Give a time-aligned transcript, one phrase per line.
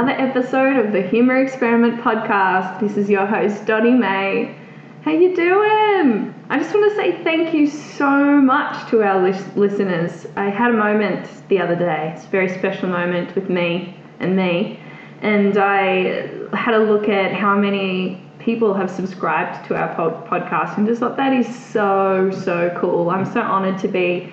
[0.00, 2.80] Another episode of the Humour Experiment podcast.
[2.80, 4.56] This is your host Dotty May.
[5.02, 6.34] How you doing?
[6.48, 10.26] I just want to say thank you so much to our lis- listeners.
[10.36, 12.14] I had a moment the other day.
[12.16, 14.80] It's a very special moment with me and me,
[15.20, 20.78] and I had a look at how many people have subscribed to our pod- podcast
[20.78, 23.10] and just thought that is so so cool.
[23.10, 24.32] I'm so honored to be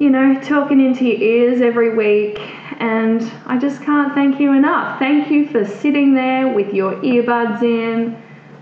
[0.00, 2.40] you know, talking into your ears every week.
[2.80, 4.98] And I just can't thank you enough.
[4.98, 8.20] Thank you for sitting there with your earbuds in.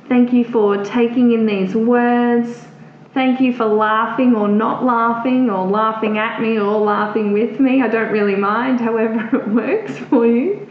[0.09, 2.67] Thank you for taking in these words.
[3.15, 7.83] Thank you for laughing or not laughing, or laughing at me or laughing with me.
[7.83, 10.69] I don't really mind, however, it works for you.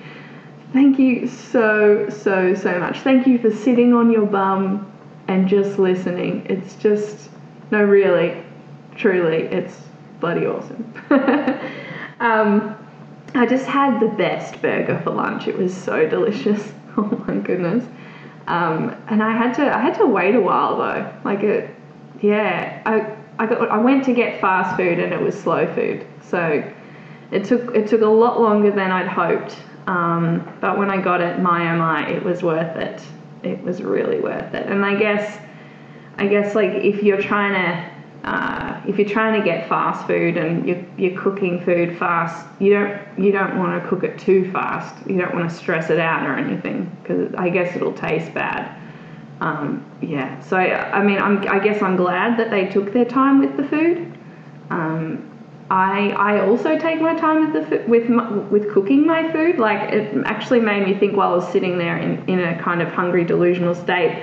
[0.73, 2.99] Thank you so, so, so much.
[2.99, 4.91] Thank you for sitting on your bum
[5.29, 6.45] and just listening.
[6.49, 7.29] It's just,
[7.71, 8.43] no, really,
[8.95, 9.86] truly, it's
[10.19, 10.93] bloody awesome.
[12.19, 12.75] um,
[13.35, 15.47] I just had the best burger for lunch.
[15.47, 16.73] It was so delicious.
[16.99, 17.85] Oh my goodness.
[18.47, 21.13] Um, and I had to I had to wait a while though.
[21.23, 21.69] Like it,
[22.21, 22.81] yeah.
[22.87, 26.07] I I got I went to get fast food and it was slow food.
[26.23, 26.63] So
[27.29, 29.57] it took it took a lot longer than I'd hoped.
[29.85, 33.03] Um, but when I got it, my oh my, it was worth it.
[33.43, 34.65] It was really worth it.
[34.65, 35.39] And I guess
[36.17, 37.96] I guess like if you're trying to
[38.27, 42.73] uh, if you're trying to get fast food and you're, you're cooking food fast, you
[42.73, 44.93] don't you don't want to cook it too fast.
[45.07, 48.77] You don't want to stress it out or anything because I guess it'll taste bad.
[49.39, 53.39] Um, yeah, so I, mean, I'm, I guess I'm glad that they took their time
[53.39, 54.11] with the food.
[54.71, 55.23] Um,
[55.69, 59.57] I I also take my time with the with my, with cooking my food.
[59.57, 62.81] Like it actually made me think while I was sitting there in, in a kind
[62.81, 64.21] of hungry delusional state.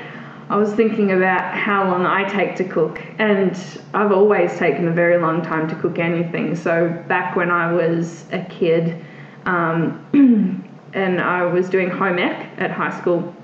[0.51, 3.59] I was thinking about how long I take to cook, and
[3.95, 6.55] I've always taken a very long time to cook anything.
[6.55, 9.03] So back when I was a kid,
[9.47, 10.05] um,
[10.93, 13.35] and I was doing home ec at high school,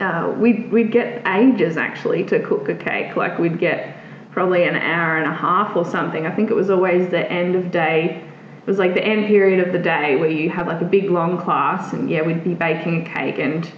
[0.00, 3.14] uh, we'd, we'd get ages actually to cook a cake.
[3.14, 3.96] Like we'd get
[4.32, 6.26] probably an hour and a half or something.
[6.26, 8.24] I think it was always the end of day.
[8.60, 11.10] It was like the end period of the day where you have like a big
[11.10, 13.70] long class, and yeah, we'd be baking a cake and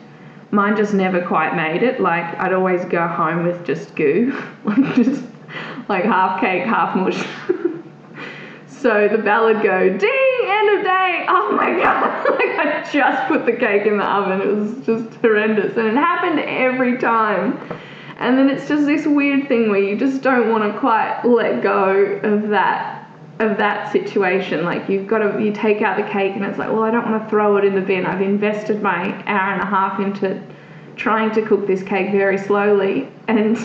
[0.51, 2.01] mine just never quite made it.
[2.01, 4.33] Like I'd always go home with just goo,
[4.65, 5.25] like just
[5.89, 7.19] like half cake, half mush.
[8.67, 11.25] so the bell would go ding, end of day.
[11.29, 12.31] Oh my god!
[12.31, 14.41] like I just put the cake in the oven.
[14.41, 17.59] It was just horrendous, and it happened every time.
[18.19, 21.63] And then it's just this weird thing where you just don't want to quite let
[21.63, 23.00] go of that
[23.41, 24.65] of that situation.
[24.65, 27.11] Like you've got to you take out the cake and it's like, well, I don't
[27.11, 28.07] want to throw it in the bin.
[28.07, 30.41] I've invested my hour and a half into
[30.97, 33.59] trying to cook this cake very slowly and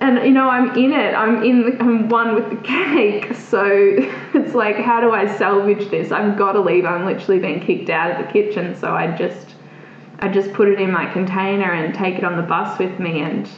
[0.00, 1.14] and you know I'm in it.
[1.14, 3.34] I'm in the, I'm one with the cake.
[3.34, 3.64] So
[4.34, 6.12] it's like how do I salvage this?
[6.12, 6.84] I've got to leave.
[6.84, 8.76] I'm literally being kicked out of the kitchen.
[8.76, 9.56] So I just
[10.20, 13.20] I just put it in my container and take it on the bus with me
[13.20, 13.50] and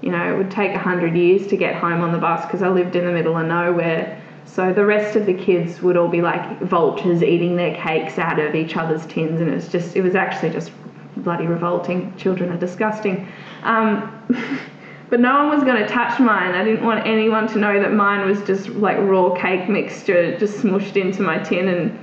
[0.00, 2.68] you know, it would take 100 years to get home on the bus because I
[2.68, 4.20] lived in the middle of nowhere.
[4.46, 8.38] So the rest of the kids would all be like vultures eating their cakes out
[8.38, 10.70] of each other's tins, and it was just, it was actually just
[11.16, 12.14] bloody revolting.
[12.16, 13.26] Children are disgusting.
[13.62, 14.10] Um,
[15.10, 16.54] but no one was going to touch mine.
[16.54, 20.58] I didn't want anyone to know that mine was just like raw cake mixture just
[20.58, 21.98] smushed into my tin and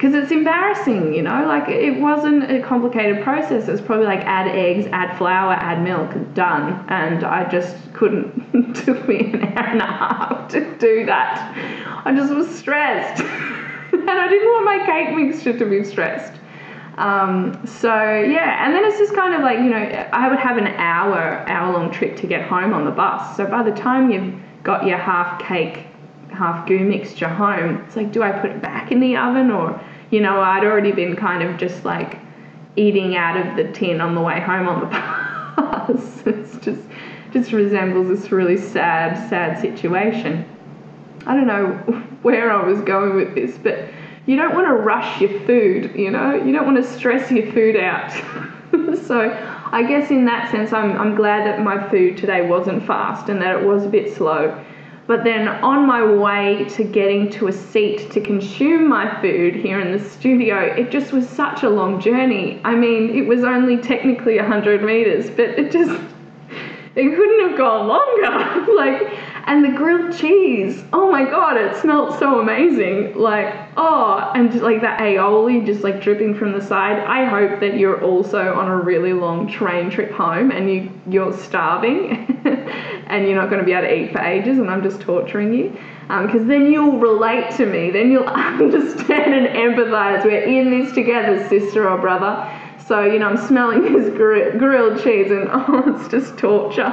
[0.00, 3.68] because it's embarrassing, you know, like it wasn't a complicated process.
[3.68, 6.86] It was probably like add eggs, add flour, add milk, done.
[6.88, 11.54] And I just couldn't, it took me an hour and a half to do that.
[12.06, 13.22] I just was stressed.
[13.92, 16.32] and I didn't want my cake mixture to be stressed.
[16.96, 19.76] Um, so yeah, and then it's just kind of like, you know,
[20.14, 23.36] I would have an hour, hour long trip to get home on the bus.
[23.36, 25.88] So by the time you've got your half cake,
[26.30, 29.78] half goo mixture home, it's like, do I put it back in the oven or,
[30.10, 32.18] you know, I'd already been kind of just like
[32.76, 34.86] eating out of the tin on the way home on the
[35.96, 36.22] bus.
[36.26, 36.82] it's just,
[37.32, 40.44] just resembles this really sad, sad situation.
[41.26, 41.68] I don't know
[42.22, 43.88] where I was going with this, but
[44.26, 46.34] you don't want to rush your food, you know?
[46.34, 48.10] You don't want to stress your food out.
[49.06, 49.30] so
[49.72, 53.40] I guess in that sense, I'm, I'm glad that my food today wasn't fast and
[53.42, 54.62] that it was a bit slow.
[55.10, 59.80] But then on my way to getting to a seat to consume my food here
[59.80, 62.60] in the studio, it just was such a long journey.
[62.62, 66.00] I mean, it was only technically 100 meters, but it just,
[66.94, 68.72] it couldn't have gone longer.
[68.76, 69.12] like,
[69.50, 73.18] and the grilled cheese, oh my god, it smelled so amazing.
[73.18, 77.00] Like, oh, and just like that aioli just like dripping from the side.
[77.00, 81.36] I hope that you're also on a really long train trip home and you you're
[81.36, 82.40] starving
[83.08, 85.52] and you're not going to be able to eat for ages and I'm just torturing
[85.52, 85.70] you.
[86.02, 90.24] Because um, then you'll relate to me, then you'll understand and empathize.
[90.24, 92.48] We're in this together, sister or brother.
[92.86, 96.86] So, you know, I'm smelling this gr- grilled cheese and oh, it's just torture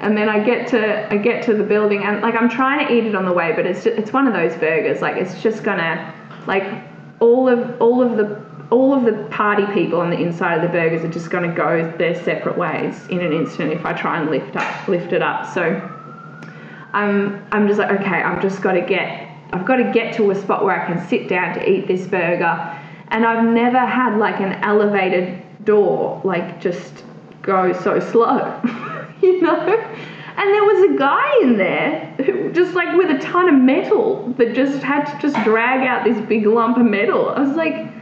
[0.00, 2.92] and then I get to I get to the building and like I'm trying to
[2.92, 5.42] eat it on the way, but it's just, it's one of those burgers like it's
[5.42, 6.14] just gonna
[6.46, 6.64] like
[7.20, 10.68] all of all of the all of the party people on the inside of the
[10.68, 14.30] burgers are just gonna go their separate ways in an instant if I try and
[14.30, 15.52] lift up lift it up.
[15.52, 15.62] So
[16.92, 20.30] I'm I'm just like okay, I've just got to get I've got to get to
[20.30, 24.16] a spot where I can sit down to eat this burger, and I've never had
[24.18, 27.04] like an elevated door like just
[27.42, 28.60] go so slow.
[29.22, 29.56] you know?
[30.36, 34.32] And there was a guy in there who just like with a ton of metal
[34.38, 37.28] that just had to just drag out this big lump of metal.
[37.28, 37.92] I was like,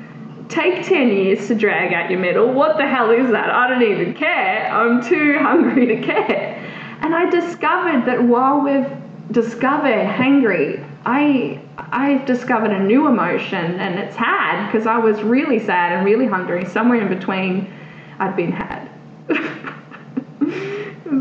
[0.49, 2.53] take 10 years to drag out your metal.
[2.53, 3.51] What the hell is that?
[3.51, 4.71] I don't even care.
[4.71, 6.65] I'm too hungry to care.
[7.01, 8.87] And I discovered that while we've
[9.33, 15.59] discovered hangry, I I've discovered a new emotion and it's had because I was really
[15.59, 16.65] sad and really hungry.
[16.67, 17.73] Somewhere in between
[18.19, 18.91] I'd been had.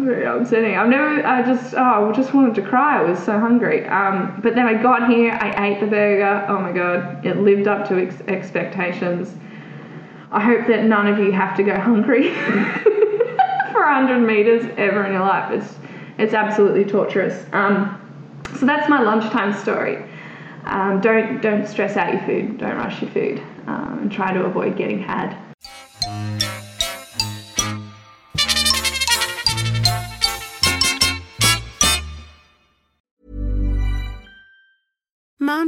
[0.08, 0.78] Very upsetting.
[0.78, 3.00] I've never, I just, oh, I just wanted to cry.
[3.00, 3.86] I was so hungry.
[3.88, 6.46] Um, but then I got here, I ate the burger.
[6.48, 9.36] Oh my god, it lived up to ex- expectations.
[10.32, 12.34] I hope that none of you have to go hungry
[13.74, 15.52] for 100 meters ever in your life.
[15.52, 15.76] It's,
[16.18, 17.46] it's absolutely torturous.
[17.52, 18.00] Um,
[18.58, 20.06] so that's my lunchtime story.
[20.64, 22.60] Um, don't, don't stress out your food.
[22.60, 23.40] Don't rush your food.
[23.66, 25.47] Um, and try to avoid getting had.